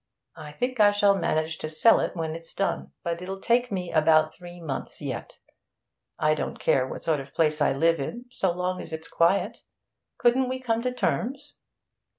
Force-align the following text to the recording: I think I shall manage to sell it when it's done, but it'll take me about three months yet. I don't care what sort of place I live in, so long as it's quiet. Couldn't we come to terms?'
I 0.37 0.51
think 0.51 0.79
I 0.79 0.89
shall 0.89 1.15
manage 1.15 1.59
to 1.59 1.69
sell 1.69 1.99
it 1.99 2.15
when 2.15 2.35
it's 2.35 2.55
done, 2.55 2.91
but 3.03 3.21
it'll 3.21 3.39
take 3.39 3.71
me 3.71 3.91
about 3.91 4.33
three 4.33 4.59
months 4.59 4.99
yet. 4.99 5.37
I 6.17 6.33
don't 6.33 6.57
care 6.57 6.87
what 6.87 7.03
sort 7.03 7.19
of 7.19 7.35
place 7.35 7.61
I 7.61 7.71
live 7.73 7.99
in, 7.99 8.25
so 8.31 8.51
long 8.51 8.81
as 8.81 8.91
it's 8.91 9.07
quiet. 9.07 9.59
Couldn't 10.17 10.49
we 10.49 10.59
come 10.59 10.81
to 10.81 10.91
terms?' 10.91 11.59